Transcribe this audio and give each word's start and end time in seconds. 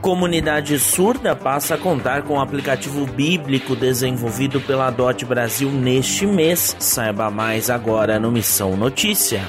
Comunidade 0.00 0.78
surda 0.78 1.36
passa 1.36 1.74
a 1.74 1.78
contar 1.78 2.22
com 2.22 2.38
o 2.38 2.40
aplicativo 2.40 3.04
bíblico 3.04 3.76
desenvolvido 3.76 4.58
pela 4.58 4.90
DOT 4.90 5.26
Brasil 5.26 5.70
neste 5.70 6.26
mês. 6.26 6.74
Saiba 6.78 7.30
mais 7.30 7.68
agora 7.68 8.18
no 8.18 8.32
Missão 8.32 8.78
Notícia. 8.78 9.42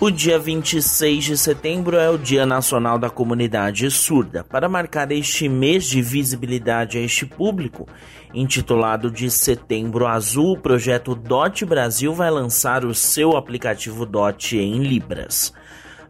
O 0.00 0.10
dia 0.10 0.36
26 0.36 1.24
de 1.24 1.38
setembro 1.38 1.96
é 1.96 2.10
o 2.10 2.18
Dia 2.18 2.44
Nacional 2.44 2.98
da 2.98 3.08
Comunidade 3.08 3.88
Surda. 3.88 4.42
Para 4.42 4.68
marcar 4.68 5.12
este 5.12 5.48
mês 5.48 5.84
de 5.84 6.02
visibilidade 6.02 6.98
a 6.98 7.00
este 7.00 7.24
público, 7.24 7.86
intitulado 8.34 9.12
de 9.12 9.30
Setembro 9.30 10.08
Azul, 10.08 10.54
o 10.54 10.60
projeto 10.60 11.14
DOT 11.14 11.64
Brasil 11.64 12.12
vai 12.12 12.32
lançar 12.32 12.84
o 12.84 12.92
seu 12.92 13.36
aplicativo 13.36 14.04
DOT 14.04 14.58
em 14.58 14.82
Libras. 14.82 15.54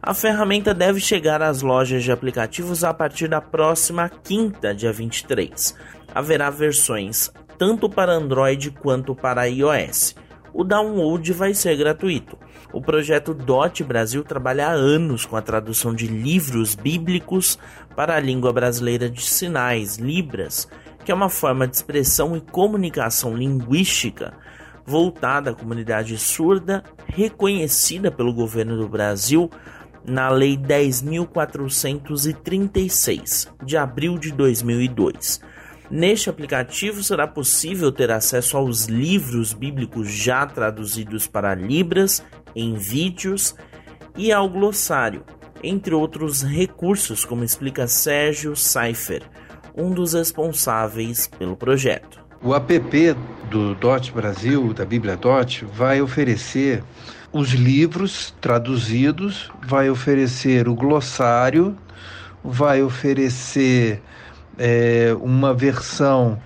A 0.05 0.13
ferramenta 0.13 0.71
deve 0.71 0.99
chegar 0.99 1.41
às 1.41 1.63
lojas 1.63 2.03
de 2.03 2.11
aplicativos 2.11 2.83
a 2.83 2.93
partir 2.93 3.27
da 3.27 3.41
próxima 3.41 4.07
quinta, 4.07 4.71
dia 4.71 4.93
23. 4.93 5.75
Haverá 6.13 6.51
versões 6.51 7.31
tanto 7.57 7.89
para 7.89 8.13
Android 8.13 8.69
quanto 8.69 9.15
para 9.15 9.49
iOS 9.49 10.15
o 10.55 10.63
download 10.63 11.33
vai 11.33 11.53
ser 11.53 11.75
gratuito. 11.75 12.37
O 12.71 12.81
projeto 12.81 13.33
DOT 13.33 13.83
Brasil 13.83 14.23
trabalha 14.23 14.67
há 14.67 14.71
anos 14.71 15.25
com 15.25 15.35
a 15.35 15.41
tradução 15.41 15.93
de 15.93 16.07
livros 16.07 16.75
bíblicos 16.75 17.59
para 17.93 18.15
a 18.15 18.19
língua 18.21 18.53
brasileira 18.53 19.09
de 19.09 19.21
sinais, 19.21 19.97
Libras, 19.97 20.65
que 21.03 21.11
é 21.11 21.15
uma 21.15 21.27
forma 21.27 21.67
de 21.67 21.75
expressão 21.75 22.37
e 22.37 22.41
comunicação 22.41 23.35
linguística 23.35 24.33
voltada 24.85 25.49
à 25.49 25.53
comunidade 25.53 26.17
surda, 26.17 26.83
reconhecida 27.05 28.09
pelo 28.09 28.33
governo 28.33 28.77
do 28.77 28.87
Brasil 28.87 29.49
na 30.07 30.29
Lei 30.29 30.57
10.436, 30.57 33.47
de 33.63 33.77
abril 33.77 34.17
de 34.17 34.31
2002. 34.31 35.39
Neste 35.89 36.29
aplicativo 36.29 37.03
será 37.03 37.27
possível 37.27 37.91
ter 37.91 38.11
acesso 38.11 38.57
aos 38.57 38.85
livros 38.85 39.53
bíblicos 39.53 40.09
já 40.09 40.45
traduzidos 40.45 41.27
para 41.27 41.53
Libras, 41.53 42.23
em 42.55 42.73
vídeos 42.73 43.55
e 44.17 44.31
ao 44.31 44.49
glossário, 44.49 45.23
entre 45.61 45.93
outros 45.93 46.41
recursos, 46.41 47.25
como 47.25 47.43
explica 47.43 47.87
Sérgio 47.87 48.55
Seifer, 48.55 49.23
um 49.75 49.91
dos 49.91 50.13
responsáveis 50.13 51.27
pelo 51.27 51.55
projeto. 51.55 52.24
O 52.45 52.53
app 52.53 53.15
do 53.49 53.73
DOT 53.73 54.11
Brasil, 54.11 54.71
da 54.71 54.85
Bíblia 54.85 55.17
DOT, 55.17 55.65
vai 55.65 55.99
oferecer 55.99 56.83
os 57.33 57.53
livros 57.53 58.35
traduzidos, 58.39 59.49
vai 59.65 59.89
oferecer 59.89 60.67
o 60.67 60.75
glossário, 60.75 61.75
vai 62.43 62.83
oferecer 62.83 63.99
é, 64.59 65.17
uma 65.19 65.55
versão 65.55 66.39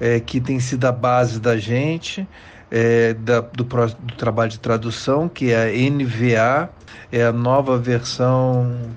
é, 0.00 0.18
que 0.18 0.40
tem 0.40 0.58
sido 0.58 0.86
a 0.86 0.92
base 0.92 1.38
da 1.38 1.56
gente, 1.56 2.26
é, 2.68 3.14
da, 3.14 3.38
do, 3.38 3.62
do, 3.62 4.14
trabalho 4.16 4.50
de 4.50 4.58
tradução, 4.58 5.28
que 5.28 5.52
é 5.52 5.68
a 5.68 5.90
NVA, 5.90 6.68
é 7.12 7.26
a 7.26 7.32
nova 7.32 7.78
versão 7.78 8.90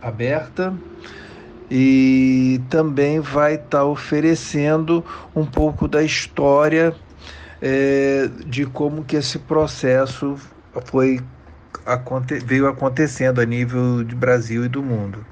aberta, 0.00 0.72
e 1.70 2.60
também 2.70 3.20
vai 3.20 3.54
estar 3.54 3.78
tá 3.78 3.84
oferecendo 3.84 5.04
um 5.34 5.44
pouco 5.44 5.86
da 5.86 6.02
história 6.02 6.94
é, 7.60 8.28
de 8.46 8.64
como 8.66 9.04
que 9.04 9.16
esse 9.16 9.38
processo 9.38 10.36
foi 10.86 11.20
veio 12.44 12.68
acontecendo 12.68 13.40
a 13.40 13.44
nível 13.44 14.04
de 14.04 14.14
Brasil 14.14 14.64
e 14.64 14.68
do 14.68 14.82
mundo. 14.82 15.24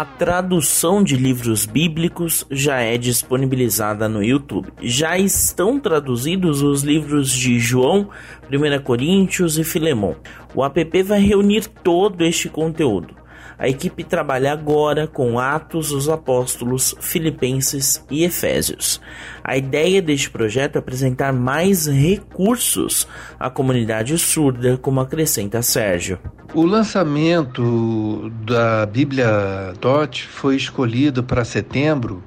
A 0.00 0.04
tradução 0.06 1.04
de 1.04 1.14
livros 1.14 1.66
bíblicos 1.66 2.46
já 2.50 2.80
é 2.80 2.96
disponibilizada 2.96 4.08
no 4.08 4.24
YouTube. 4.24 4.72
Já 4.80 5.18
estão 5.18 5.78
traduzidos 5.78 6.62
os 6.62 6.82
livros 6.82 7.30
de 7.30 7.60
João, 7.60 8.08
1 8.50 8.82
Coríntios 8.82 9.58
e 9.58 9.62
Filemão. 9.62 10.16
O 10.54 10.64
app 10.64 11.02
vai 11.02 11.20
reunir 11.20 11.66
todo 11.66 12.24
este 12.24 12.48
conteúdo. 12.48 13.14
A 13.58 13.68
equipe 13.68 14.02
trabalha 14.04 14.52
agora 14.52 15.06
com 15.06 15.38
Atos 15.38 15.90
dos 15.90 16.08
Apóstolos, 16.08 16.94
Filipenses 17.00 18.04
e 18.10 18.24
Efésios. 18.24 19.00
A 19.44 19.56
ideia 19.56 20.00
deste 20.00 20.30
projeto 20.30 20.76
é 20.76 20.78
apresentar 20.78 21.32
mais 21.32 21.86
recursos 21.86 23.06
à 23.38 23.50
comunidade 23.50 24.16
surda, 24.18 24.78
como 24.78 25.00
acrescenta 25.00 25.60
Sérgio. 25.62 26.18
O 26.54 26.64
lançamento 26.64 28.30
da 28.44 28.84
Bíblia 28.86 29.72
DOT 29.80 30.26
foi 30.26 30.56
escolhido 30.56 31.22
para 31.22 31.44
setembro 31.44 32.22